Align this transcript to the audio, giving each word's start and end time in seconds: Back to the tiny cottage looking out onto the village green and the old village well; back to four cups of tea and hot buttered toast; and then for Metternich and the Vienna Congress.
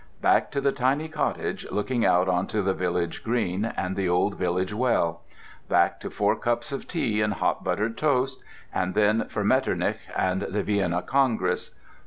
Back 0.19 0.49
to 0.53 0.61
the 0.61 0.71
tiny 0.71 1.07
cottage 1.07 1.67
looking 1.69 2.03
out 2.07 2.27
onto 2.27 2.63
the 2.63 2.73
village 2.73 3.23
green 3.23 3.65
and 3.77 3.95
the 3.95 4.09
old 4.09 4.33
village 4.35 4.73
well; 4.73 5.21
back 5.69 5.99
to 5.99 6.09
four 6.09 6.35
cups 6.35 6.71
of 6.71 6.87
tea 6.87 7.21
and 7.21 7.33
hot 7.33 7.63
buttered 7.63 7.95
toast; 7.99 8.41
and 8.73 8.95
then 8.95 9.27
for 9.29 9.43
Metternich 9.43 9.99
and 10.17 10.41
the 10.41 10.63
Vienna 10.63 11.03
Congress. 11.03 11.75